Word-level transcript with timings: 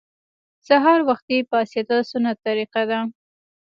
سهار 0.67 0.99
وختي 1.09 1.37
پاڅیدل 1.51 1.99
سنت 2.11 2.37
طریقه 2.45 2.81
ده 2.89 2.99